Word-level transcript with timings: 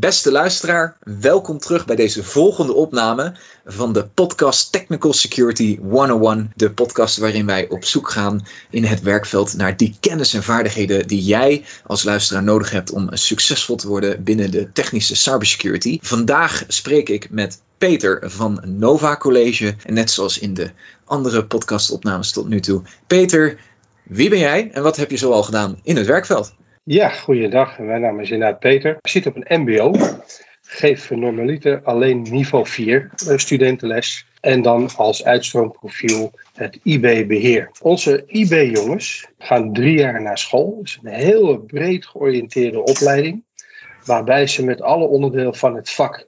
Beste 0.00 0.32
luisteraar, 0.32 0.96
welkom 1.20 1.58
terug 1.58 1.84
bij 1.86 1.96
deze 1.96 2.24
volgende 2.24 2.72
opname 2.72 3.34
van 3.64 3.92
de 3.92 4.06
podcast 4.06 4.72
Technical 4.72 5.12
Security 5.12 5.78
101. 5.78 6.52
De 6.56 6.70
podcast 6.70 7.16
waarin 7.16 7.46
wij 7.46 7.68
op 7.68 7.84
zoek 7.84 8.10
gaan 8.10 8.46
in 8.70 8.84
het 8.84 9.02
werkveld 9.02 9.56
naar 9.56 9.76
die 9.76 9.96
kennis 10.00 10.34
en 10.34 10.42
vaardigheden 10.42 11.06
die 11.06 11.22
jij 11.22 11.64
als 11.86 12.04
luisteraar 12.04 12.42
nodig 12.42 12.70
hebt 12.70 12.90
om 12.90 13.08
succesvol 13.12 13.76
te 13.76 13.88
worden 13.88 14.24
binnen 14.24 14.50
de 14.50 14.72
technische 14.72 15.16
cybersecurity. 15.16 15.98
Vandaag 16.02 16.64
spreek 16.68 17.08
ik 17.08 17.30
met 17.30 17.62
Peter 17.78 18.30
van 18.30 18.62
Nova 18.64 19.16
College. 19.16 19.74
En 19.84 19.94
net 19.94 20.10
zoals 20.10 20.38
in 20.38 20.54
de 20.54 20.70
andere 21.04 21.44
podcastopnames 21.44 22.32
tot 22.32 22.48
nu 22.48 22.60
toe. 22.60 22.82
Peter, 23.06 23.58
wie 24.02 24.30
ben 24.30 24.38
jij 24.38 24.70
en 24.72 24.82
wat 24.82 24.96
heb 24.96 25.10
je 25.10 25.16
zoal 25.16 25.42
gedaan 25.42 25.80
in 25.82 25.96
het 25.96 26.06
werkveld? 26.06 26.52
Ja, 26.84 27.08
goeiedag. 27.08 27.78
Mijn 27.78 28.00
naam 28.00 28.20
is 28.20 28.30
inderdaad 28.30 28.58
Peter. 28.58 28.96
Ik 29.00 29.10
zit 29.10 29.26
op 29.26 29.36
een 29.36 29.60
MBO. 29.60 29.92
Geef 30.62 31.10
normaliter 31.10 31.82
alleen 31.82 32.22
niveau 32.22 32.66
4 32.66 33.10
eh, 33.28 33.36
studentenles. 33.36 34.26
En 34.40 34.62
dan 34.62 34.90
als 34.96 35.24
uitstroomprofiel 35.24 36.32
het 36.54 36.78
IB-beheer. 36.82 37.70
Onze 37.82 38.24
IB-jongens 38.26 39.28
gaan 39.38 39.72
drie 39.72 39.98
jaar 39.98 40.22
naar 40.22 40.38
school. 40.38 40.76
Het 40.78 40.88
is 40.88 40.98
een 41.02 41.12
heel 41.12 41.58
breed 41.58 42.06
georiënteerde 42.06 42.82
opleiding. 42.82 43.44
Waarbij 44.04 44.46
ze 44.46 44.64
met 44.64 44.82
alle 44.82 45.06
onderdelen 45.06 45.54
van 45.54 45.76
het 45.76 45.90
vak 45.90 46.26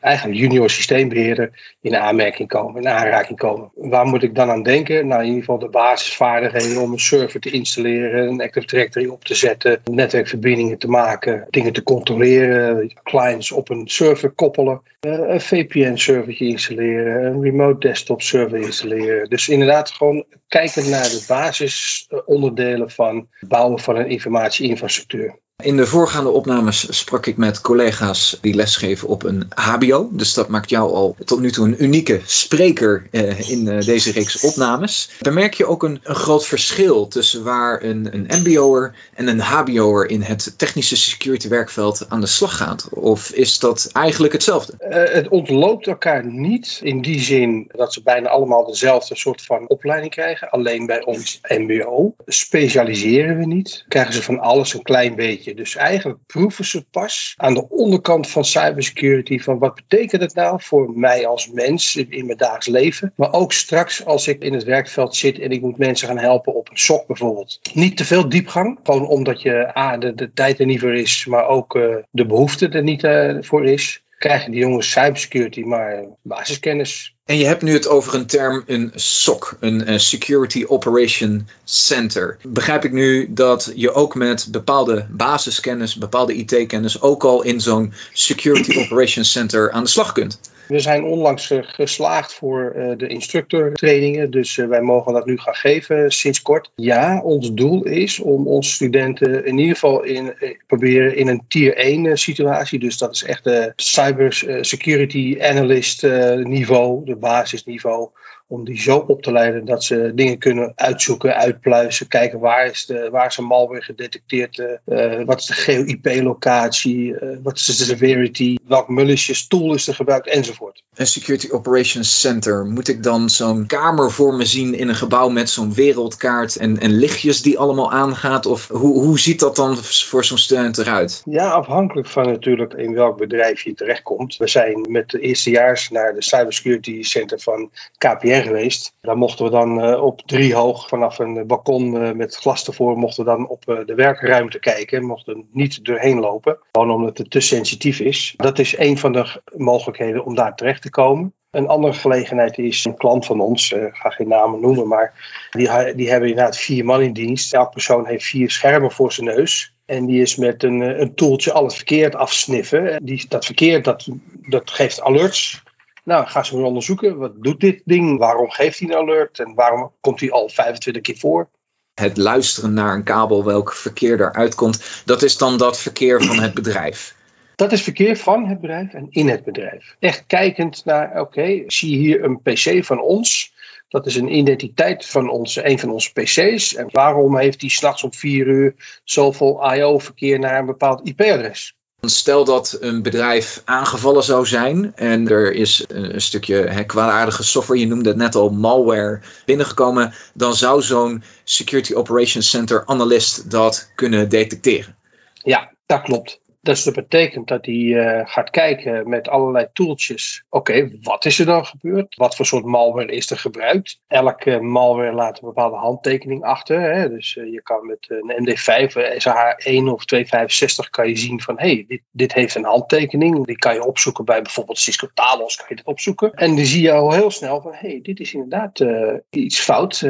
eigenlijk 0.00 0.40
junior 0.40 0.70
systeembeheerder 0.70 1.76
in 1.80 1.96
aanmerking 1.96 2.48
komen, 2.48 2.82
in 2.82 2.88
aanraking 2.88 3.38
komen. 3.38 3.70
Waar 3.74 4.06
moet 4.06 4.22
ik 4.22 4.34
dan 4.34 4.50
aan 4.50 4.62
denken? 4.62 5.06
Nou, 5.06 5.20
in 5.20 5.26
ieder 5.26 5.40
geval 5.40 5.58
de 5.58 5.68
basisvaardigheden 5.68 6.82
om 6.82 6.92
een 6.92 7.00
server 7.00 7.40
te 7.40 7.50
installeren, 7.50 8.28
een 8.28 8.42
Active 8.42 8.66
Directory 8.66 9.06
op 9.06 9.24
te 9.24 9.34
zetten, 9.34 9.80
netwerkverbindingen 9.90 10.78
te 10.78 10.88
maken, 10.88 11.46
dingen 11.50 11.72
te 11.72 11.82
controleren, 11.82 12.92
clients 13.02 13.52
op 13.52 13.70
een 13.70 13.88
server 13.88 14.30
koppelen, 14.30 14.80
uh, 15.06 15.12
een 15.12 15.40
VPN-servertje 15.40 16.46
installeren, 16.46 17.24
een 17.24 17.42
remote 17.42 17.88
desktop 17.88 18.22
server 18.22 18.58
installeren. 18.58 19.28
Dus 19.28 19.48
inderdaad 19.48 19.90
gewoon 19.90 20.24
kijken 20.48 20.90
naar 20.90 21.08
de 21.08 21.24
basisonderdelen 21.28 22.90
van 22.90 23.28
bouwen 23.40 23.78
van 23.78 23.96
een 23.96 24.08
informatieinfrastructuur. 24.08 25.38
In 25.62 25.76
de 25.76 25.86
voorgaande 25.86 26.30
opnames 26.30 26.98
sprak 26.98 27.26
ik 27.26 27.36
met 27.36 27.60
collega's 27.60 28.38
die 28.40 28.54
lesgeven 28.54 29.08
op 29.08 29.22
een 29.22 29.47
HBO. 29.54 30.08
Dus 30.12 30.34
dat 30.34 30.48
maakt 30.48 30.70
jou 30.70 30.92
al 30.92 31.16
tot 31.24 31.40
nu 31.40 31.50
toe 31.50 31.66
een 31.66 31.82
unieke 31.82 32.20
spreker 32.24 33.06
eh, 33.10 33.50
in 33.50 33.66
uh, 33.66 33.80
deze 33.80 34.12
reeks 34.12 34.40
opnames. 34.40 35.10
Bemerk 35.20 35.54
je 35.54 35.66
ook 35.66 35.82
een, 35.82 36.00
een 36.02 36.14
groot 36.14 36.46
verschil 36.46 37.08
tussen 37.08 37.44
waar 37.44 37.82
een, 37.82 38.08
een 38.12 38.26
MBO'er 38.40 38.94
en 39.14 39.28
een 39.28 39.40
HBO'er 39.40 40.10
in 40.10 40.22
het 40.22 40.54
technische 40.56 40.96
security 40.96 41.48
werkveld 41.48 42.06
aan 42.08 42.20
de 42.20 42.26
slag 42.26 42.56
gaat? 42.56 42.88
Of 42.90 43.30
is 43.30 43.58
dat 43.58 43.90
eigenlijk 43.92 44.32
hetzelfde? 44.32 44.72
Uh, 44.80 45.14
het 45.14 45.28
ontloopt 45.28 45.86
elkaar 45.86 46.26
niet 46.26 46.80
in 46.82 47.00
die 47.00 47.20
zin 47.20 47.70
dat 47.72 47.92
ze 47.92 48.02
bijna 48.02 48.28
allemaal 48.28 48.66
dezelfde 48.66 49.16
soort 49.16 49.42
van 49.42 49.68
opleiding 49.68 50.12
krijgen. 50.12 50.50
Alleen 50.50 50.86
bij 50.86 51.04
ons 51.04 51.40
MBO 51.42 52.14
specialiseren 52.26 53.38
we 53.38 53.46
niet. 53.46 53.84
Krijgen 53.88 54.12
ze 54.12 54.22
van 54.22 54.38
alles 54.38 54.74
een 54.74 54.82
klein 54.82 55.14
beetje. 55.14 55.54
Dus 55.54 55.76
eigenlijk 55.76 56.18
proeven 56.26 56.64
ze 56.64 56.84
pas 56.90 57.34
aan 57.36 57.54
de 57.54 57.68
onderkant 57.68 58.28
van 58.28 58.44
cybersecurity 58.44 59.37
van 59.42 59.58
wat 59.58 59.74
betekent 59.74 60.22
het 60.22 60.34
nou 60.34 60.62
voor 60.62 60.92
mij 60.94 61.26
als 61.26 61.50
mens 61.50 61.96
in 61.96 62.26
mijn 62.26 62.38
dagelijks 62.38 62.66
leven. 62.66 63.12
Maar 63.16 63.32
ook 63.32 63.52
straks 63.52 64.04
als 64.04 64.28
ik 64.28 64.42
in 64.42 64.52
het 64.52 64.64
werkveld 64.64 65.16
zit 65.16 65.38
en 65.38 65.50
ik 65.50 65.60
moet 65.60 65.78
mensen 65.78 66.08
gaan 66.08 66.18
helpen 66.18 66.54
op 66.54 66.70
een 66.70 66.78
SOC 66.78 67.06
bijvoorbeeld. 67.06 67.60
Niet 67.74 67.96
te 67.96 68.04
veel 68.04 68.28
diepgang, 68.28 68.78
gewoon 68.82 69.06
omdat 69.06 69.42
je 69.42 69.78
A, 69.78 69.96
de, 69.96 70.14
de 70.14 70.32
tijd 70.32 70.58
er 70.58 70.66
niet 70.66 70.80
voor 70.80 70.94
is, 70.94 71.26
maar 71.26 71.48
ook 71.48 71.74
uh, 71.74 71.96
de 72.10 72.26
behoefte 72.26 72.68
er 72.68 72.82
niet 72.82 73.04
uh, 73.04 73.36
voor 73.40 73.64
is 73.64 74.02
krijgen 74.18 74.50
die 74.50 74.60
jongens 74.60 74.90
cybersecurity 74.90 75.60
maar 75.60 76.04
basiskennis. 76.22 77.16
En 77.28 77.36
je 77.36 77.46
hebt 77.46 77.62
nu 77.62 77.72
het 77.72 77.88
over 77.88 78.14
een 78.14 78.26
term, 78.26 78.62
een 78.66 78.92
SOC, 78.94 79.56
een 79.60 79.90
uh, 79.90 79.98
Security 79.98 80.64
Operation 80.66 81.48
Center. 81.64 82.38
Begrijp 82.42 82.84
ik 82.84 82.92
nu 82.92 83.32
dat 83.32 83.72
je 83.74 83.92
ook 83.92 84.14
met 84.14 84.48
bepaalde 84.50 85.06
basiskennis, 85.10 85.96
bepaalde 85.96 86.34
IT-kennis, 86.34 87.00
ook 87.00 87.24
al 87.24 87.42
in 87.42 87.60
zo'n 87.60 87.92
Security 88.12 88.78
Operation 88.82 89.24
Center 89.24 89.70
aan 89.70 89.82
de 89.82 89.90
slag 89.90 90.12
kunt? 90.12 90.40
We 90.68 90.80
zijn 90.80 91.04
onlangs 91.04 91.50
uh, 91.50 91.58
geslaagd 91.62 92.34
voor 92.34 92.72
uh, 92.76 92.92
de 92.96 93.06
instructortrainingen, 93.06 94.30
dus 94.30 94.56
wij 94.56 94.80
mogen 94.80 95.12
dat 95.12 95.26
nu 95.26 95.38
gaan 95.38 95.54
geven 95.54 96.10
sinds 96.10 96.42
kort. 96.42 96.70
Ja, 96.74 97.20
ons 97.20 97.52
doel 97.52 97.84
is 97.84 98.20
om 98.20 98.46
onze 98.46 98.70
studenten 98.70 99.46
in 99.46 99.58
ieder 99.58 99.74
geval 99.74 100.02
in, 100.02 100.34
proberen 100.66 101.16
in 101.16 101.28
een 101.28 101.42
tier 101.48 101.76
1 101.76 102.18
situatie, 102.18 102.78
dus 102.78 102.98
dat 102.98 103.14
is 103.14 103.24
echt 103.24 103.44
de 103.44 103.72
cyber 103.76 104.58
security 104.60 105.38
analyst 105.40 106.02
niveau, 106.42 107.04
de 107.04 107.16
basisniveau, 107.18 108.12
om 108.50 108.64
die 108.64 108.80
zo 108.80 108.96
op 108.96 109.22
te 109.22 109.32
leiden 109.32 109.64
dat 109.64 109.84
ze 109.84 110.12
dingen 110.14 110.38
kunnen 110.38 110.72
uitzoeken, 110.74 111.36
uitpluizen, 111.36 112.08
kijken 112.08 112.38
waar 112.38 112.66
is, 112.66 112.86
de, 112.86 113.08
waar 113.10 113.26
is 113.26 113.36
een 113.36 113.44
malware 113.44 113.82
gedetecteerd, 113.82 114.58
uh, 114.86 115.24
wat 115.24 115.38
is 115.38 115.46
de 115.46 115.52
geo-IP-locatie, 115.52 117.12
uh, 117.12 117.36
wat 117.42 117.56
is 117.56 117.66
de 117.66 117.72
severity, 117.72 118.56
welk 118.66 118.88
malicious 118.88 119.46
tool 119.46 119.74
is 119.74 119.88
er 119.88 119.94
gebruikt 119.94 120.28
enzovoort. 120.28 120.82
Een 120.94 121.06
Security 121.06 121.48
Operations 121.50 122.20
Center, 122.20 122.64
moet 122.64 122.88
ik 122.88 123.02
dan 123.02 123.30
zo'n 123.30 123.66
kamer 123.66 124.10
voor 124.10 124.34
me 124.34 124.44
zien 124.44 124.74
in 124.74 124.88
een 124.88 124.94
gebouw 124.94 125.28
met 125.28 125.50
zo'n 125.50 125.74
wereldkaart 125.74 126.56
en, 126.56 126.78
en 126.78 126.90
lichtjes 126.90 127.42
die 127.42 127.58
allemaal 127.58 127.92
aangaat? 127.92 128.46
Of 128.46 128.68
hoe, 128.68 129.02
hoe 129.04 129.18
ziet 129.18 129.40
dat 129.40 129.56
dan 129.56 129.76
voor 129.76 130.24
zo'n 130.24 130.38
student 130.38 130.78
eruit? 130.78 131.22
Ja, 131.24 131.50
afhankelijk 131.50 132.08
van 132.08 132.26
natuurlijk 132.26 132.72
in 132.72 132.94
welk 132.94 133.18
bedrijf 133.18 133.62
je 133.62 133.74
terechtkomt. 133.74 134.36
We 134.36 134.48
zijn 134.48 134.86
met 134.90 135.10
de 135.10 135.20
eerstejaars 135.20 135.90
naar 135.90 136.14
de 136.14 136.22
Cybersecurity 136.22 137.02
Center 137.02 137.40
van 137.40 137.70
KPN 137.98 138.37
geweest. 138.42 138.94
Daar 139.00 139.16
mochten 139.16 139.44
we 139.44 139.50
dan 139.50 139.84
uh, 139.84 140.02
op 140.02 140.22
drie 140.26 140.54
hoog 140.54 140.88
vanaf 140.88 141.18
een 141.18 141.46
balkon 141.46 141.94
uh, 141.94 142.12
met 142.12 142.36
glas 142.36 142.66
ervoor 142.66 142.98
mochten 142.98 143.24
we 143.24 143.30
dan 143.30 143.48
op 143.48 143.64
de 143.64 143.94
werkruimte 143.94 144.58
kijken. 144.58 145.04
Mochten 145.04 145.48
niet 145.52 145.84
doorheen 145.84 146.18
lopen, 146.18 146.58
gewoon 146.72 146.90
omdat 146.90 147.18
het 147.18 147.30
te 147.30 147.40
sensitief 147.40 148.00
is. 148.00 148.34
Dat 148.36 148.58
is 148.58 148.78
een 148.78 148.98
van 148.98 149.12
de 149.12 149.42
mogelijkheden 149.56 150.24
om 150.24 150.34
daar 150.34 150.56
terecht 150.56 150.82
te 150.82 150.90
komen. 150.90 151.32
Een 151.50 151.68
andere 151.68 151.92
gelegenheid 151.92 152.58
is 152.58 152.84
een 152.84 152.96
klant 152.96 153.26
van 153.26 153.40
ons, 153.40 153.72
ik 153.72 153.94
ga 153.94 154.10
geen 154.10 154.28
namen 154.28 154.60
noemen, 154.60 154.88
maar 154.88 155.12
die, 155.50 155.94
die 155.94 156.10
hebben 156.10 156.28
inderdaad 156.28 156.56
vier 156.56 156.84
man 156.84 157.02
in 157.02 157.12
dienst. 157.12 157.54
Elke 157.54 157.72
persoon 157.72 158.06
heeft 158.06 158.24
vier 158.24 158.50
schermen 158.50 158.90
voor 158.90 159.12
zijn 159.12 159.26
neus. 159.26 159.74
En 159.84 160.06
die 160.06 160.20
is 160.20 160.36
met 160.36 160.62
een, 160.62 160.80
een 160.80 161.14
toeltje 161.14 161.52
al 161.52 161.64
het 161.64 161.74
verkeerd 161.74 162.14
afsniffen. 162.14 163.04
Die, 163.04 163.24
dat 163.28 163.44
verkeer 163.44 163.82
dat, 163.82 164.08
dat 164.48 164.70
geeft 164.70 165.00
alerts 165.00 165.62
nou, 166.08 166.26
ga 166.26 166.42
ze 166.42 166.56
maar 166.56 166.64
onderzoeken. 166.64 167.16
Wat 167.16 167.42
doet 167.42 167.60
dit 167.60 167.82
ding? 167.84 168.18
Waarom 168.18 168.50
geeft 168.50 168.78
hij 168.78 168.88
een 168.88 168.96
alert? 168.96 169.38
En 169.38 169.54
waarom 169.54 169.92
komt 170.00 170.20
hij 170.20 170.30
al 170.30 170.48
25 170.48 171.02
keer 171.02 171.16
voor? 171.16 171.48
Het 171.94 172.16
luisteren 172.16 172.74
naar 172.74 172.94
een 172.94 173.02
kabel, 173.02 173.44
welk 173.44 173.72
verkeer 173.72 174.20
eruit 174.20 174.54
komt, 174.54 175.02
dat 175.04 175.22
is 175.22 175.36
dan 175.36 175.58
dat 175.58 175.80
verkeer 175.80 176.22
van 176.22 176.38
het 176.38 176.54
bedrijf. 176.54 177.16
Dat 177.56 177.72
is 177.72 177.82
verkeer 177.82 178.16
van 178.16 178.46
het 178.46 178.60
bedrijf 178.60 178.92
en 178.92 179.06
in 179.10 179.28
het 179.28 179.44
bedrijf. 179.44 179.96
Echt 179.98 180.24
kijkend 180.26 180.84
naar, 180.84 181.10
oké, 181.10 181.20
okay, 181.20 181.64
zie 181.66 181.96
hier 181.96 182.24
een 182.24 182.42
PC 182.42 182.84
van 182.84 183.00
ons. 183.00 183.54
Dat 183.88 184.06
is 184.06 184.16
een 184.16 184.36
identiteit 184.36 185.06
van 185.06 185.30
onze, 185.30 185.68
een 185.68 185.78
van 185.78 185.90
onze 185.90 186.12
PC's. 186.12 186.74
En 186.74 186.88
waarom 186.90 187.38
heeft 187.38 187.60
die 187.60 187.70
s'nachts 187.70 188.02
om 188.02 188.12
vier 188.12 188.46
uur 188.46 189.00
zoveel 189.04 189.74
I.O.-verkeer 189.74 190.38
naar 190.38 190.58
een 190.58 190.66
bepaald 190.66 191.08
IP-adres? 191.08 191.76
Stel 192.00 192.44
dat 192.44 192.76
een 192.80 193.02
bedrijf 193.02 193.62
aangevallen 193.64 194.22
zou 194.22 194.46
zijn 194.46 194.92
en 194.94 195.28
er 195.28 195.52
is 195.52 195.84
een 195.88 196.20
stukje 196.20 196.84
kwaadaardige 196.86 197.42
software, 197.42 197.80
je 197.80 197.86
noemde 197.86 198.08
het 198.08 198.18
net 198.18 198.34
al, 198.34 198.50
malware, 198.50 199.20
binnengekomen, 199.44 200.12
dan 200.34 200.54
zou 200.54 200.82
zo'n 200.82 201.22
Security 201.44 201.94
Operations 201.94 202.50
Center 202.50 202.82
analyst 202.86 203.50
dat 203.50 203.90
kunnen 203.94 204.28
detecteren. 204.28 204.96
Ja, 205.32 205.70
dat 205.86 206.02
klopt. 206.02 206.40
Dus 206.60 206.84
dat 206.84 206.94
betekent 206.94 207.48
dat 207.48 207.66
hij 207.66 207.74
uh, 207.74 208.20
gaat 208.24 208.50
kijken 208.50 209.08
met 209.08 209.28
allerlei 209.28 209.68
tooltjes. 209.72 210.44
Oké, 210.48 210.90
wat 211.02 211.24
is 211.24 211.38
er 211.38 211.46
dan 211.46 211.66
gebeurd? 211.66 212.16
Wat 212.16 212.36
voor 212.36 212.46
soort 212.46 212.64
malware 212.64 213.12
is 213.12 213.30
er 213.30 213.38
gebruikt? 213.38 214.00
Elke 214.06 214.60
malware 214.60 215.12
laat 215.12 215.38
een 215.38 215.48
bepaalde 215.48 215.76
handtekening 215.76 216.44
achter. 216.44 216.80
Hè? 216.80 217.08
Dus 217.08 217.36
uh, 217.36 217.52
je 217.52 217.62
kan 217.62 217.86
met 217.86 218.06
een 218.08 218.46
MD5, 218.46 218.92
SH1 218.92 219.92
of 219.92 220.04
265 220.04 220.90
kan 220.90 221.08
je 221.08 221.16
zien 221.16 221.40
van 221.40 221.58
hé, 221.58 221.72
hey, 221.74 221.84
dit, 221.88 222.02
dit 222.10 222.32
heeft 222.32 222.54
een 222.54 222.64
handtekening. 222.64 223.46
Die 223.46 223.58
kan 223.58 223.74
je 223.74 223.84
opzoeken 223.84 224.24
bij 224.24 224.42
bijvoorbeeld 224.42 224.78
Cisco 224.78 225.08
Talos, 225.14 225.56
kan 225.56 225.66
je 225.68 225.74
dit 225.74 225.86
opzoeken. 225.86 226.32
En 226.32 226.56
dan 226.56 226.64
zie 226.64 226.82
je 226.82 226.92
al 226.92 227.12
heel 227.12 227.30
snel 227.30 227.60
van 227.60 227.72
hé, 227.72 227.88
hey, 227.88 228.00
dit 228.02 228.20
is 228.20 228.34
inderdaad 228.34 228.84
iets 229.30 229.60
fout. 229.60 230.00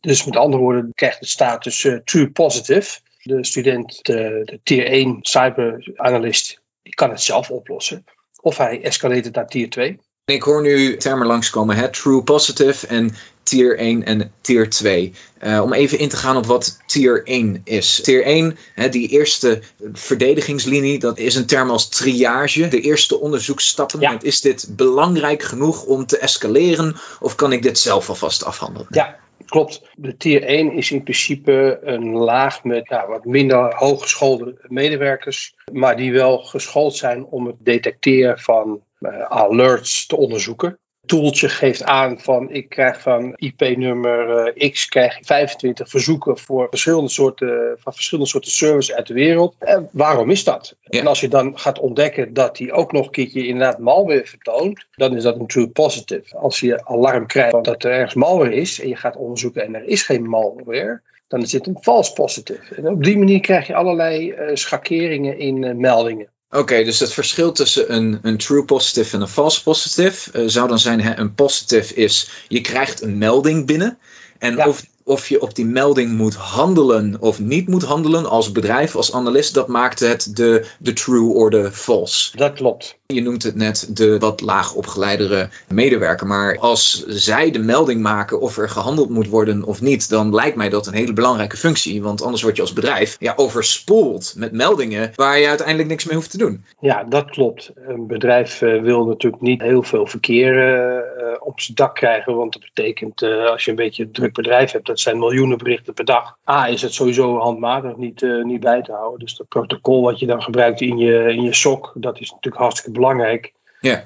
dus 0.00 0.24
met 0.24 0.36
andere 0.36 0.62
woorden 0.62 0.90
krijgt 0.94 1.18
het 1.18 1.28
status 1.28 1.88
true 2.04 2.30
positive 2.30 2.98
de 3.28 3.44
student, 3.44 3.98
de, 4.02 4.42
de 4.44 4.60
tier 4.62 4.86
1 4.86 5.18
cyberanalist, 5.20 6.60
die 6.82 6.94
kan 6.94 7.10
het 7.10 7.22
zelf 7.22 7.50
oplossen. 7.50 8.04
Of 8.40 8.56
hij 8.56 8.82
escaleert 8.82 9.24
het 9.24 9.34
naar 9.34 9.46
tier 9.46 9.70
2. 9.70 9.98
Ik 10.24 10.42
hoor 10.42 10.62
nu 10.62 10.96
termen 10.96 11.26
langskomen, 11.26 11.76
hè? 11.76 11.88
true 11.90 12.22
positive 12.22 12.86
en 12.86 13.14
tier 13.42 13.78
1 13.78 14.04
en 14.04 14.32
tier 14.40 14.70
2. 14.70 15.12
Uh, 15.42 15.60
om 15.62 15.72
even 15.72 15.98
in 15.98 16.08
te 16.08 16.16
gaan 16.16 16.36
op 16.36 16.46
wat 16.46 16.78
tier 16.86 17.26
1 17.26 17.60
is. 17.64 18.00
Tier 18.02 18.24
1, 18.24 18.58
hè, 18.74 18.88
die 18.88 19.08
eerste 19.08 19.62
verdedigingslinie, 19.92 20.98
dat 20.98 21.18
is 21.18 21.34
een 21.34 21.46
term 21.46 21.70
als 21.70 21.88
triage. 21.88 22.68
De 22.68 22.80
eerste 22.80 23.20
onderzoeksstappen. 23.20 24.00
Ja. 24.00 24.18
Is 24.20 24.40
dit 24.40 24.68
belangrijk 24.76 25.42
genoeg 25.42 25.84
om 25.84 26.06
te 26.06 26.18
escaleren 26.18 26.96
of 27.20 27.34
kan 27.34 27.52
ik 27.52 27.62
dit 27.62 27.78
zelf 27.78 28.08
alvast 28.08 28.44
afhandelen? 28.44 28.86
Ja, 28.90 29.18
klopt. 29.46 29.90
De 29.96 30.16
tier 30.16 30.42
1 30.42 30.72
is 30.72 30.90
in 30.90 31.02
principe 31.02 31.78
een 31.82 32.12
laag 32.12 32.64
met 32.64 32.88
ja, 32.88 33.08
wat 33.08 33.24
minder 33.24 33.74
hooggeschoolde 33.74 34.66
medewerkers, 34.68 35.54
maar 35.72 35.96
die 35.96 36.12
wel 36.12 36.38
geschoold 36.38 36.96
zijn 36.96 37.24
om 37.24 37.46
het 37.46 37.56
detecteren 37.58 38.38
van 38.38 38.82
uh, 39.00 39.22
alerts 39.22 40.06
te 40.06 40.16
onderzoeken 40.16 40.78
toeltje 41.08 41.48
geeft 41.48 41.84
aan 41.84 42.20
van 42.20 42.50
ik 42.50 42.68
krijg 42.68 43.00
van 43.00 43.32
IP-nummer 43.36 44.52
uh, 44.56 44.70
X 44.70 44.88
krijg 44.88 45.18
ik 45.18 45.24
25 45.24 45.88
verzoeken 45.88 46.38
voor 46.38 46.66
verschillende 46.70 47.10
soorten, 47.10 47.76
van 47.78 47.92
verschillende 47.92 48.30
soorten 48.30 48.50
services 48.50 48.94
uit 48.94 49.06
de 49.06 49.14
wereld. 49.14 49.54
En 49.58 49.88
waarom 49.92 50.30
is 50.30 50.44
dat? 50.44 50.76
Ja. 50.80 51.00
En 51.00 51.06
als 51.06 51.20
je 51.20 51.28
dan 51.28 51.58
gaat 51.58 51.78
ontdekken 51.78 52.34
dat 52.34 52.56
die 52.56 52.72
ook 52.72 52.92
nog 52.92 53.04
een 53.04 53.10
keertje 53.10 53.46
inderdaad 53.46 53.78
malware 53.78 54.26
vertoont, 54.26 54.86
dan 54.90 55.16
is 55.16 55.22
dat 55.22 55.38
een 55.38 55.46
true 55.46 55.68
positive. 55.68 56.36
Als 56.36 56.60
je 56.60 56.84
alarm 56.84 57.26
krijgt 57.26 57.64
dat 57.64 57.84
er 57.84 57.90
ergens 57.90 58.14
malware 58.14 58.54
is 58.54 58.80
en 58.80 58.88
je 58.88 58.96
gaat 58.96 59.16
onderzoeken 59.16 59.64
en 59.64 59.74
er 59.74 59.84
is 59.84 60.02
geen 60.02 60.28
malware, 60.28 61.02
dan 61.28 61.42
is 61.42 61.50
dit 61.50 61.66
een 61.66 61.78
false 61.80 62.12
positive. 62.12 62.74
En 62.74 62.88
op 62.88 63.04
die 63.04 63.18
manier 63.18 63.40
krijg 63.40 63.66
je 63.66 63.74
allerlei 63.74 64.32
uh, 64.32 64.50
schakeringen 64.52 65.38
in 65.38 65.62
uh, 65.62 65.74
meldingen. 65.74 66.28
Oké, 66.50 66.58
okay, 66.58 66.84
dus 66.84 67.00
het 67.00 67.12
verschil 67.12 67.52
tussen 67.52 67.94
een, 67.94 68.18
een 68.22 68.36
true 68.36 68.64
positive 68.64 69.16
en 69.16 69.22
een 69.22 69.28
false 69.28 69.62
positive 69.62 70.42
uh, 70.42 70.48
zou 70.48 70.68
dan 70.68 70.78
zijn: 70.78 71.00
hè, 71.00 71.16
een 71.16 71.34
positive 71.34 71.94
is 71.94 72.30
je 72.48 72.60
krijgt 72.60 73.02
een 73.02 73.18
melding 73.18 73.66
binnen. 73.66 73.98
En 74.38 74.56
ja. 74.56 74.68
of, 74.68 74.84
of 75.08 75.28
je 75.28 75.40
op 75.40 75.54
die 75.54 75.66
melding 75.66 76.16
moet 76.16 76.34
handelen 76.34 77.16
of 77.20 77.40
niet 77.40 77.68
moet 77.68 77.82
handelen 77.82 78.26
als 78.26 78.52
bedrijf, 78.52 78.96
als 78.96 79.12
analist, 79.12 79.54
dat 79.54 79.68
maakt 79.68 80.00
het 80.00 80.36
de, 80.36 80.66
de 80.78 80.92
true 80.92 81.32
of 81.32 81.48
de 81.48 81.72
false. 81.72 82.36
Dat 82.36 82.52
klopt. 82.52 82.98
Je 83.06 83.22
noemt 83.22 83.42
het 83.42 83.54
net 83.54 83.96
de 83.96 84.18
wat 84.18 84.40
laag 84.40 84.74
opgeleidere 84.74 85.48
medewerker. 85.68 86.26
Maar 86.26 86.58
als 86.58 87.06
zij 87.06 87.50
de 87.50 87.58
melding 87.58 88.00
maken 88.00 88.40
of 88.40 88.58
er 88.58 88.68
gehandeld 88.68 89.08
moet 89.08 89.28
worden 89.28 89.64
of 89.64 89.80
niet, 89.80 90.08
dan 90.08 90.34
lijkt 90.34 90.56
mij 90.56 90.68
dat 90.68 90.86
een 90.86 90.94
hele 90.94 91.12
belangrijke 91.12 91.56
functie. 91.56 92.02
Want 92.02 92.22
anders 92.22 92.42
word 92.42 92.56
je 92.56 92.62
als 92.62 92.72
bedrijf 92.72 93.16
ja, 93.20 93.32
overspoeld 93.36 94.34
met 94.36 94.52
meldingen 94.52 95.12
waar 95.14 95.38
je 95.38 95.48
uiteindelijk 95.48 95.88
niks 95.88 96.04
mee 96.04 96.16
hoeft 96.16 96.30
te 96.30 96.38
doen. 96.38 96.64
Ja, 96.80 97.04
dat 97.04 97.30
klopt. 97.30 97.72
Een 97.74 98.06
bedrijf 98.06 98.62
uh, 98.62 98.82
wil 98.82 99.04
natuurlijk 99.04 99.42
niet 99.42 99.62
heel 99.62 99.82
veel 99.82 100.06
verkeer 100.06 100.76
uh, 100.76 101.34
op 101.40 101.60
zijn 101.60 101.76
dak 101.76 101.94
krijgen. 101.94 102.36
Want 102.36 102.52
dat 102.52 102.62
betekent, 102.62 103.22
als 103.22 103.64
je 103.64 103.70
een 103.70 103.76
beetje 103.76 104.02
een 104.02 104.12
druk 104.12 104.32
bedrijf 104.32 104.70
hebt, 104.70 104.86
dat 104.86 104.97
zijn 105.00 105.18
miljoenen 105.18 105.58
berichten 105.58 105.94
per 105.94 106.04
dag. 106.04 106.38
A, 106.50 106.66
is 106.66 106.82
het 106.82 106.92
sowieso 106.92 107.38
handmatig 107.38 107.96
niet, 107.96 108.26
niet 108.42 108.60
bij 108.60 108.82
te 108.82 108.92
houden. 108.92 109.18
Dus 109.18 109.36
dat 109.36 109.48
protocol 109.48 110.02
wat 110.02 110.18
je 110.18 110.26
dan 110.26 110.42
gebruikt 110.42 110.80
in 110.80 110.98
je, 110.98 111.32
in 111.32 111.42
je 111.42 111.54
SOC, 111.54 111.92
dat 111.94 112.20
is 112.20 112.30
natuurlijk 112.30 112.62
hartstikke 112.62 112.98
belangrijk. 112.98 113.52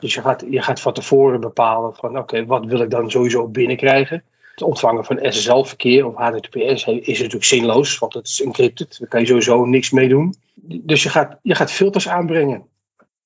Dus 0.01 0.15
je 0.15 0.21
gaat, 0.21 0.45
je 0.51 0.63
gaat 0.63 0.81
van 0.81 0.93
tevoren 0.93 1.41
bepalen 1.41 1.95
van 1.95 2.11
oké, 2.11 2.19
okay, 2.19 2.47
wat 2.47 2.65
wil 2.65 2.81
ik 2.81 2.91
dan 2.91 3.11
sowieso 3.11 3.49
binnenkrijgen. 3.49 4.25
Het 4.51 4.63
ontvangen 4.63 5.05
van 5.05 5.19
SSL-verkeer 5.23 6.07
of 6.07 6.15
HTTPS 6.15 6.87
is 6.87 7.19
natuurlijk 7.19 7.45
zinloos, 7.45 7.99
want 7.99 8.15
het 8.15 8.27
is 8.27 8.43
encrypted. 8.43 8.99
Daar 8.99 9.09
kan 9.09 9.21
je 9.21 9.27
sowieso 9.27 9.65
niks 9.65 9.91
mee 9.91 10.09
doen. 10.09 10.35
Dus 10.63 11.03
je 11.03 11.09
gaat, 11.09 11.39
je 11.43 11.55
gaat 11.55 11.71
filters 11.71 12.09
aanbrengen. 12.09 12.67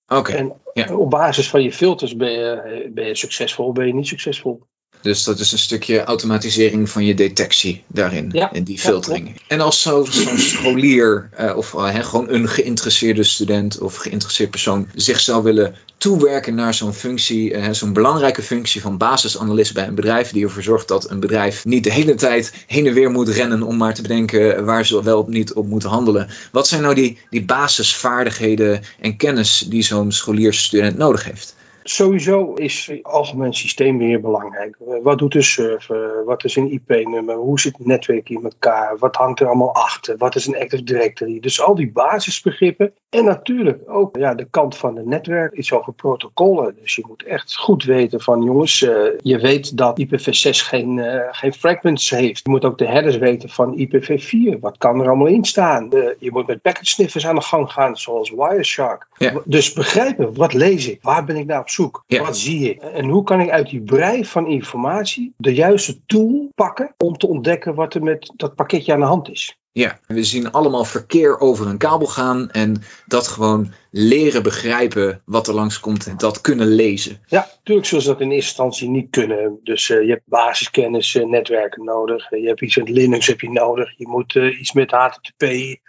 Oké. 0.07 0.19
Okay. 0.19 0.53
En 0.73 0.97
op 0.97 1.11
basis 1.11 1.51
van 1.51 1.63
je 1.63 1.73
filters 1.73 2.17
ben 2.17 2.31
je, 2.31 2.91
ben 2.95 3.07
je 3.07 3.15
succesvol, 3.15 3.73
ben 3.73 3.87
je 3.87 3.95
niet 3.95 4.07
succesvol. 4.07 4.63
Dus 5.01 5.25
dat 5.25 5.39
is 5.39 5.53
een 5.53 5.59
stukje 5.59 6.05
automatisering 6.05 6.91
van 6.91 7.05
je 7.05 7.15
detectie 7.15 7.83
daarin, 7.87 8.29
ja, 8.33 8.53
in 8.53 8.65
die 8.65 8.79
filtering. 8.79 9.29
Ja, 9.29 9.41
en 9.49 9.61
als 9.61 9.83
zo'n 9.83 10.07
zo 10.07 10.37
scholier 10.57 11.29
uh, 11.41 11.57
of 11.57 11.73
uh, 11.73 11.91
he, 11.91 12.03
gewoon 12.03 12.31
een 12.31 12.49
geïnteresseerde 12.49 13.23
student 13.23 13.79
of 13.79 13.97
geïnteresseerd 13.97 14.51
persoon 14.51 14.89
zich 14.95 15.21
zou 15.21 15.43
willen 15.43 15.75
toewerken 15.97 16.55
naar 16.55 16.75
zo'n 16.75 16.93
functie, 16.93 17.53
uh, 17.53 17.71
zo'n 17.71 17.93
belangrijke 17.93 18.43
functie 18.43 18.81
van 18.81 18.99
basisanalist 18.99 19.75
bij 19.75 19.87
een 19.87 19.95
bedrijf, 19.95 20.31
die 20.31 20.45
ervoor 20.45 20.63
zorgt 20.63 20.89
dat 20.89 21.11
een 21.11 21.21
bedrijf 21.21 21.65
niet 21.65 21.85
de 21.85 21.93
hele 21.93 22.15
tijd 22.15 22.53
heen 22.67 22.87
en 22.87 22.95
weer 22.95 23.11
moet 23.11 23.29
rennen 23.29 23.63
om 23.63 23.77
maar 23.77 23.95
te 23.95 24.03
bedenken 24.03 24.65
waar 24.65 24.87
ze 24.87 25.03
wel 25.03 25.21
of 25.21 25.27
niet 25.27 25.53
op 25.53 25.67
moeten 25.67 25.89
handelen. 25.89 26.29
Wat 26.53 26.69
zijn 26.69 26.83
nou 26.83 26.95
die, 26.95 27.19
die 27.31 27.45
basisvaardigheden 27.45 28.83
en 29.01 29.17
kennis 29.17 29.67
die 29.69 29.83
zo'n 29.83 30.13
scholiersstudent 30.13 30.97
nodig 30.97 31.25
heeft? 31.25 31.55
Sowieso 31.89 32.53
is 32.55 32.93
algemeen 33.03 33.55
systeembeheer 33.55 34.21
belangrijk. 34.21 34.77
Wat 35.03 35.19
doet 35.19 35.33
de 35.33 35.43
server? 35.43 36.25
Wat 36.25 36.45
is 36.45 36.57
een 36.57 36.73
IP-nummer? 36.73 37.35
Hoe 37.35 37.61
zit 37.61 37.77
het 37.77 37.87
netwerk 37.87 38.29
in 38.29 38.45
elkaar? 38.45 38.99
Wat 38.99 39.17
hangt 39.17 39.41
er 39.41 39.47
allemaal 39.47 39.75
achter? 39.75 40.17
Wat 40.17 40.35
is 40.35 40.47
een 40.47 40.57
Active 40.57 40.83
Directory? 40.83 41.41
Dus 41.41 41.63
al 41.63 41.75
die 41.75 41.93
basisbegrippen. 41.93 42.93
En 43.09 43.25
natuurlijk 43.25 43.83
ook 43.87 44.17
ja, 44.17 44.35
de 44.35 44.47
kant 44.51 44.77
van 44.77 44.97
het 44.97 45.07
netwerk 45.07 45.53
is 45.53 45.73
over 45.73 45.93
protocollen. 45.93 46.77
Dus 46.81 46.95
je 46.95 47.05
moet 47.09 47.23
echt 47.23 47.57
goed 47.57 47.85
weten 47.85 48.21
van 48.21 48.43
jongens, 48.43 48.81
uh, 48.81 48.91
je 49.23 49.39
weet 49.39 49.77
dat 49.77 50.01
IPv6 50.01 50.51
geen, 50.51 50.97
uh, 50.97 51.21
geen 51.31 51.53
fragments 51.53 52.11
heeft. 52.11 52.41
Je 52.43 52.51
moet 52.51 52.65
ook 52.65 52.79
de 52.79 52.87
headers 52.87 53.17
weten 53.17 53.49
van 53.49 53.79
IPv4. 53.79 54.61
Wat 54.61 54.79
kan 54.79 55.01
er 55.01 55.07
allemaal 55.07 55.27
in 55.27 55.45
staan? 55.45 55.91
Uh, 55.95 56.09
je 56.19 56.31
moet 56.31 56.47
met 56.47 56.63
packet 56.63 56.87
sniffers 56.87 57.27
aan 57.27 57.35
de 57.35 57.41
gang 57.41 57.73
gaan, 57.73 57.97
zoals 57.97 58.31
Wireshark. 58.31 59.07
Ja. 59.17 59.41
Dus 59.45 59.73
begrijpen, 59.73 60.35
wat 60.35 60.53
lees 60.53 60.89
ik? 60.89 60.99
Waar 61.03 61.25
ben 61.25 61.37
ik 61.37 61.47
naar 61.47 61.61
op 61.61 61.69
zoek? 61.77 62.05
Ja. 62.07 62.23
Wat 62.23 62.37
zie 62.37 62.71
ik? 62.71 62.83
En 62.83 63.09
hoe 63.09 63.23
kan 63.23 63.41
ik 63.41 63.51
uit 63.51 63.71
die 63.71 63.83
brei 63.83 64.25
van 64.25 64.47
informatie 64.47 65.35
de 65.37 65.55
juiste 65.55 66.05
tool 66.07 66.51
pakken 66.55 66.95
om 66.99 67.17
te 67.17 67.27
ontdekken 67.27 67.75
wat 67.75 67.95
er 67.95 68.03
met 68.03 68.33
dat 68.37 68.55
pakketje 68.55 68.93
aan 68.93 69.01
de 69.01 69.07
hand 69.07 69.31
is? 69.31 69.59
Ja, 69.77 69.99
we 70.07 70.25
zien 70.25 70.53
allemaal 70.53 70.85
verkeer 70.85 71.41
over 71.41 71.67
een 71.67 71.79
kabel 71.79 72.07
gaan 72.07 72.51
en 72.51 72.83
dat 73.07 73.29
gewoon 73.29 73.73
leren 73.91 74.43
begrijpen 74.43 75.23
wat 75.25 75.49
er 75.49 75.55
langskomt 75.55 76.07
en 76.07 76.17
dat 76.17 76.41
kunnen 76.41 76.67
lezen. 76.67 77.21
Ja, 77.27 77.49
natuurlijk 77.57 77.87
zullen 77.87 78.05
ze 78.05 78.11
dat 78.11 78.21
in 78.21 78.31
eerste 78.31 78.49
instantie 78.49 78.89
niet 78.89 79.11
kunnen. 79.11 79.61
Dus 79.63 79.89
uh, 79.89 80.03
je 80.03 80.11
hebt 80.11 80.23
basiskennis, 80.25 81.15
uh, 81.15 81.27
netwerken 81.27 81.85
nodig. 81.85 82.33
Uh, 82.33 82.41
je 82.41 82.47
hebt 82.47 82.63
iets 82.63 82.77
met 82.77 82.89
Linux 82.89 83.27
heb 83.27 83.41
je 83.41 83.51
nodig. 83.51 83.95
Je 83.97 84.09
moet 84.09 84.35
iets 84.35 84.73
met 84.73 84.91
HTTP 84.91 85.45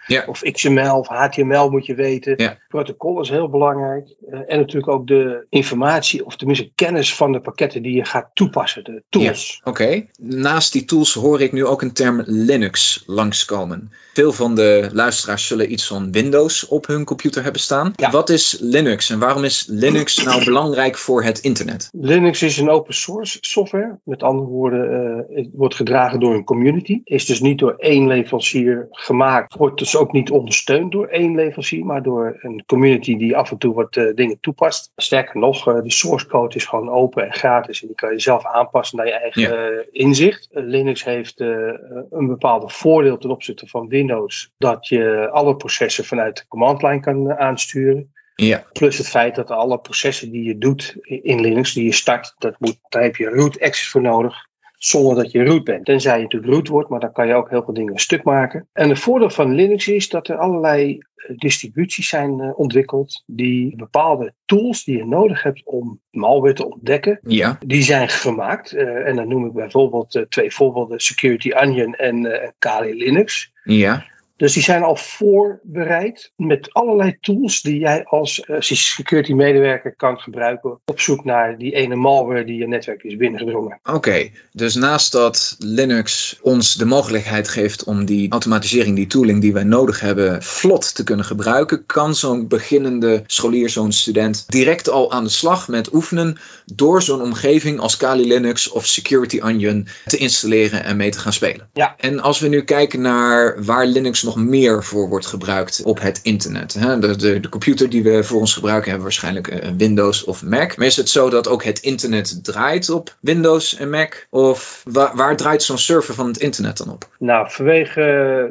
ja. 0.06 0.24
of 0.26 0.40
XML 0.40 0.98
of 0.98 1.08
HTML 1.08 1.70
moet 1.70 1.86
je 1.86 1.94
weten. 1.94 2.34
Ja. 2.36 2.58
Protocol 2.68 3.20
is 3.20 3.28
heel 3.28 3.48
belangrijk. 3.48 4.14
en 4.46 4.58
natuurlijk 4.58 4.88
ook 4.88 5.06
de 5.06 5.46
informatie 5.48 6.24
of 6.24 6.36
tenminste 6.36 6.70
kennis 6.74 7.14
van 7.14 7.32
de 7.32 7.40
pakketten 7.40 7.82
die 7.82 7.96
je 7.96 8.04
gaat 8.04 8.30
toepassen, 8.34 8.84
de 8.84 9.02
tools. 9.08 9.60
Ja. 9.64 9.70
Oké, 9.70 9.82
okay. 9.82 10.08
naast 10.18 10.72
die 10.72 10.84
tools 10.84 11.14
hoor 11.14 11.40
ik 11.40 11.52
nu 11.52 11.64
ook 11.64 11.82
een 11.82 11.92
term 11.92 12.22
Linux 12.26 13.02
langskomen. 13.06 13.77
Veel 14.12 14.32
van 14.32 14.54
de 14.54 14.88
luisteraars 14.92 15.46
zullen 15.46 15.72
iets 15.72 15.86
van 15.86 16.12
Windows 16.12 16.68
op 16.68 16.86
hun 16.86 17.04
computer 17.04 17.42
hebben 17.42 17.60
staan. 17.60 17.92
Ja. 17.96 18.10
Wat 18.10 18.28
is 18.28 18.58
Linux 18.60 19.10
en 19.10 19.18
waarom 19.18 19.44
is 19.44 19.66
Linux 19.70 20.24
nou 20.24 20.44
belangrijk 20.44 20.96
voor 20.96 21.22
het 21.22 21.38
internet? 21.38 21.88
Linux 21.92 22.42
is 22.42 22.58
een 22.58 22.70
open 22.70 22.94
source 22.94 23.38
software. 23.40 23.98
Met 24.04 24.22
andere 24.22 24.48
woorden, 24.48 24.90
uh, 25.30 25.36
het 25.36 25.48
wordt 25.52 25.74
gedragen 25.74 26.20
door 26.20 26.34
een 26.34 26.44
community. 26.44 27.00
Is 27.04 27.26
dus 27.26 27.40
niet 27.40 27.58
door 27.58 27.74
één 27.78 28.06
leverancier 28.06 28.86
gemaakt. 28.90 29.54
Wordt 29.54 29.78
dus 29.78 29.96
ook 29.96 30.12
niet 30.12 30.30
ondersteund 30.30 30.92
door 30.92 31.06
één 31.06 31.34
leverancier, 31.34 31.84
maar 31.84 32.02
door 32.02 32.38
een 32.40 32.62
community 32.66 33.16
die 33.16 33.36
af 33.36 33.50
en 33.50 33.58
toe 33.58 33.74
wat 33.74 33.96
uh, 33.96 34.14
dingen 34.14 34.38
toepast. 34.40 34.92
Sterker 34.96 35.40
nog, 35.40 35.68
uh, 35.68 35.82
de 35.82 35.92
source 35.92 36.26
code 36.26 36.54
is 36.54 36.64
gewoon 36.64 36.90
open 36.90 37.24
en 37.24 37.32
gratis. 37.32 37.80
En 37.80 37.86
die 37.86 37.96
kan 37.96 38.12
je 38.12 38.20
zelf 38.20 38.44
aanpassen 38.44 38.96
naar 38.96 39.06
je 39.06 39.12
eigen 39.12 39.42
Ja. 39.42 39.84
inzicht. 39.92 40.48
Linux 40.50 41.04
heeft 41.04 41.40
een 41.40 42.26
bepaalde 42.26 42.68
voordeel 42.68 43.18
ten 43.18 43.30
opzichte 43.30 43.67
van 43.68 43.88
Windows. 43.88 44.52
Dat 44.58 44.88
je 44.88 45.28
alle 45.32 45.56
processen 45.56 46.04
vanuit 46.04 46.36
de 46.36 46.44
command 46.48 46.82
line 46.82 47.00
kan 47.00 47.38
aansturen. 47.38 48.12
Ja, 48.34 48.66
Plus 48.72 48.98
het 48.98 49.08
feit 49.08 49.34
dat 49.34 49.50
alle 49.50 49.78
processen 49.78 50.30
die 50.30 50.44
je 50.44 50.58
doet 50.58 50.96
in 51.02 51.40
Linux, 51.40 51.72
die 51.72 51.84
je 51.84 51.92
start, 51.92 52.34
dat 52.38 52.54
moet, 52.58 52.78
daar 52.88 53.02
heb 53.02 53.16
je 53.16 53.28
root 53.28 53.60
access 53.60 53.88
voor 53.88 54.00
nodig. 54.00 54.47
Zonder 54.78 55.14
dat 55.14 55.30
je 55.30 55.44
root 55.44 55.64
bent. 55.64 55.84
Tenzij 55.84 56.16
je 56.16 56.22
natuurlijk 56.22 56.52
root 56.52 56.68
wordt, 56.68 56.88
maar 56.88 57.00
dan 57.00 57.12
kan 57.12 57.26
je 57.26 57.34
ook 57.34 57.50
heel 57.50 57.62
veel 57.64 57.74
dingen 57.74 57.98
stuk 57.98 58.22
maken. 58.22 58.68
En 58.72 58.88
het 58.88 58.98
voordeel 58.98 59.30
van 59.30 59.54
Linux 59.54 59.88
is 59.88 60.08
dat 60.08 60.28
er 60.28 60.36
allerlei 60.36 60.98
eh, 60.98 61.36
distributies 61.36 62.08
zijn 62.08 62.38
uh, 62.40 62.58
ontwikkeld. 62.58 63.22
Die 63.26 63.76
bepaalde 63.76 64.34
tools 64.44 64.84
die 64.84 64.96
je 64.96 65.06
nodig 65.06 65.42
hebt 65.42 65.62
om 65.64 66.00
malware 66.10 66.54
te 66.54 66.70
ontdekken, 66.70 67.20
ja, 67.22 67.58
die 67.66 67.82
zijn 67.82 68.08
gemaakt. 68.08 68.74
Uh, 68.74 69.06
en 69.06 69.16
dan 69.16 69.28
noem 69.28 69.46
ik 69.46 69.52
bijvoorbeeld 69.52 70.26
twee 70.28 70.52
voorbeelden: 70.52 71.00
Security 71.00 71.52
Onion 71.52 71.94
en 71.94 72.52
Kali 72.58 72.94
Linux. 72.94 73.52
ja. 73.64 74.16
Dus 74.38 74.52
die 74.52 74.62
zijn 74.62 74.82
al 74.82 74.96
voorbereid 74.96 76.32
met 76.36 76.72
allerlei 76.72 77.18
tools 77.20 77.60
die 77.60 77.78
jij 77.78 78.04
als 78.04 78.44
uh, 78.46 78.56
security 78.60 79.32
medewerker 79.32 79.94
kan 79.96 80.18
gebruiken 80.18 80.78
op 80.84 81.00
zoek 81.00 81.24
naar 81.24 81.58
die 81.58 81.74
ene 81.74 81.94
malware 81.94 82.44
die 82.44 82.56
je 82.56 82.68
netwerk 82.68 83.02
is 83.02 83.16
binnengedrongen. 83.16 83.80
Oké, 83.84 84.30
dus 84.52 84.74
naast 84.74 85.12
dat 85.12 85.56
Linux 85.58 86.38
ons 86.42 86.74
de 86.74 86.84
mogelijkheid 86.84 87.48
geeft 87.48 87.84
om 87.84 88.04
die 88.04 88.30
automatisering, 88.30 88.96
die 88.96 89.06
tooling 89.06 89.40
die 89.40 89.52
wij 89.52 89.64
nodig 89.64 90.00
hebben, 90.00 90.42
vlot 90.42 90.94
te 90.94 91.04
kunnen 91.04 91.24
gebruiken, 91.24 91.86
kan 91.86 92.14
zo'n 92.14 92.48
beginnende 92.48 93.22
scholier, 93.26 93.68
zo'n 93.68 93.92
student 93.92 94.44
direct 94.48 94.88
al 94.88 95.12
aan 95.12 95.24
de 95.24 95.30
slag 95.30 95.68
met 95.68 95.94
oefenen 95.94 96.38
door 96.74 97.02
zo'n 97.02 97.22
omgeving 97.22 97.80
als 97.80 97.96
Kali 97.96 98.26
Linux 98.26 98.68
of 98.70 98.86
Security 98.86 99.40
Onion 99.40 99.88
te 100.06 100.16
installeren 100.16 100.84
en 100.84 100.96
mee 100.96 101.10
te 101.10 101.18
gaan 101.18 101.32
spelen. 101.32 101.68
Ja. 101.72 101.94
En 101.96 102.20
als 102.20 102.38
we 102.40 102.48
nu 102.48 102.62
kijken 102.62 103.00
naar 103.00 103.64
waar 103.64 103.86
Linux 103.86 104.22
nog 104.28 104.36
meer 104.36 104.84
voor 104.84 105.08
wordt 105.08 105.26
gebruikt 105.26 105.82
op 105.84 106.00
het 106.00 106.20
internet. 106.22 106.72
De, 107.00 107.16
de, 107.16 107.40
de 107.40 107.48
computer 107.48 107.90
die 107.90 108.02
we 108.02 108.24
voor 108.24 108.40
ons 108.40 108.54
gebruiken 108.54 108.86
hebben 108.86 109.02
waarschijnlijk 109.02 109.48
uh, 109.48 109.70
Windows 109.76 110.24
of 110.24 110.44
Mac. 110.44 110.76
Maar 110.76 110.86
is 110.86 110.96
het 110.96 111.08
zo 111.08 111.30
dat 111.30 111.48
ook 111.48 111.64
het 111.64 111.78
internet 111.78 112.44
draait 112.44 112.90
op 112.90 113.16
Windows 113.20 113.76
en 113.76 113.90
Mac? 113.90 114.26
Of 114.30 114.82
waar, 114.84 115.16
waar 115.16 115.36
draait 115.36 115.62
zo'n 115.62 115.78
server 115.78 116.14
van 116.14 116.26
het 116.26 116.38
internet 116.38 116.76
dan 116.76 116.90
op? 116.90 117.08
Nou, 117.18 117.50
vanwege 117.50 118.00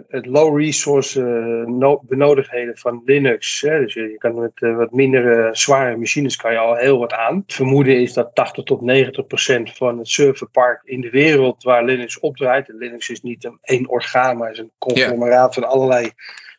het 0.08 0.26
low 0.26 0.60
resource 0.60 1.20
uh, 1.20 1.96
benodigdheden 2.02 2.78
van 2.78 3.02
Linux. 3.06 3.62
Hè, 3.62 3.80
dus 3.80 3.94
je, 3.94 4.16
kan 4.18 4.40
met 4.40 4.52
uh, 4.56 4.78
wat 4.78 4.92
minder 4.92 5.56
zware 5.58 5.98
machines 5.98 6.36
kan 6.36 6.52
je 6.52 6.58
al 6.58 6.76
heel 6.76 7.00
wat 7.00 7.14
aan. 7.14 7.44
Het 7.46 7.56
vermoeden 7.56 8.02
is 8.02 8.14
dat 8.14 8.36
80 8.36 8.64
tot 8.64 8.82
90 8.82 9.28
procent 9.28 9.78
van 9.78 9.98
het 9.98 10.08
serverpark 10.08 10.82
in 10.84 11.02
de 11.02 11.10
wereld 11.10 11.64
waar 11.64 11.84
Linux 11.84 12.20
opdraait. 12.20 12.70
En 12.70 12.78
Linux 12.78 13.10
is 13.10 13.22
niet 13.22 13.46
een 13.46 13.58
één 13.62 13.90
orgaan, 13.90 14.38
maar 14.38 14.52
is 14.52 14.58
een 14.58 14.72
conglomeraat 14.78 15.54
van 15.54 15.67
allerlei 15.68 16.12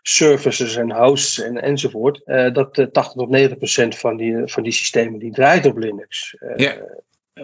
services 0.03 0.77
en 0.77 0.93
hosts 0.93 1.41
en, 1.41 1.63
enzovoort. 1.63 2.21
Uh, 2.27 2.53
dat 2.53 2.79
uh, 2.79 2.87
80 2.87 3.13
tot 3.13 3.29
90 3.29 3.59
procent 3.59 3.97
van 3.97 4.17
die, 4.17 4.37
van 4.45 4.63
die 4.63 4.73
systemen 4.73 5.19
die 5.19 5.33
draait 5.33 5.67
op 5.67 5.79
Linux. 5.79 6.37
Uh, 6.41 6.57
ja. 6.57 6.77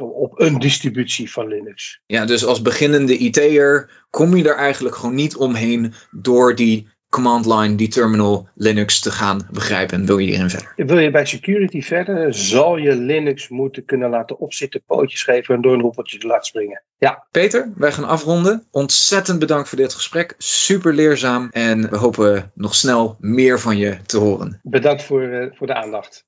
Op 0.00 0.40
een 0.40 0.58
distributie 0.58 1.32
van 1.32 1.48
Linux. 1.48 2.00
Ja, 2.06 2.24
dus 2.24 2.44
als 2.44 2.62
beginnende 2.62 3.18
IT'er 3.18 3.90
kom 4.10 4.36
je 4.36 4.48
er 4.48 4.56
eigenlijk 4.56 4.96
gewoon 4.96 5.14
niet 5.14 5.36
omheen 5.36 5.94
door 6.10 6.54
die 6.54 6.88
command 7.14 7.46
line, 7.46 7.74
die 7.74 7.88
terminal 7.88 8.48
Linux 8.54 9.00
te 9.00 9.10
gaan 9.10 9.48
begrijpen. 9.50 10.00
En 10.00 10.06
wil 10.06 10.18
je 10.18 10.26
hierin 10.26 10.50
verder? 10.50 10.72
Wil 10.76 10.98
je 10.98 11.10
bij 11.10 11.26
security 11.26 11.80
verder, 11.82 12.34
zal 12.34 12.76
je 12.76 12.96
Linux 12.96 13.48
moeten 13.48 13.84
kunnen 13.84 14.10
laten 14.10 14.38
opzitten, 14.38 14.82
pootjes 14.86 15.22
geven 15.22 15.54
en 15.54 15.60
door 15.60 15.74
een 15.74 15.80
hoepeltje 15.80 16.18
te 16.18 16.26
laten 16.26 16.46
springen. 16.46 16.82
Ja. 16.98 17.26
Peter, 17.30 17.72
wij 17.76 17.92
gaan 17.92 18.04
afronden. 18.04 18.66
Ontzettend 18.70 19.38
bedankt 19.38 19.68
voor 19.68 19.78
dit 19.78 19.94
gesprek. 19.94 20.34
Super 20.38 20.94
leerzaam. 20.94 21.48
En 21.50 21.90
we 21.90 21.96
hopen 21.96 22.50
nog 22.54 22.74
snel 22.74 23.16
meer 23.20 23.60
van 23.60 23.76
je 23.76 23.96
te 24.06 24.18
horen. 24.18 24.60
Bedankt 24.62 25.02
voor, 25.02 25.22
uh, 25.22 25.46
voor 25.52 25.66
de 25.66 25.74
aandacht. 25.74 26.22